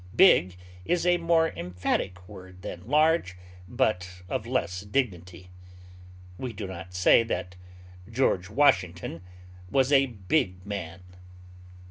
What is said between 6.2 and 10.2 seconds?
We do not say that George Washington was a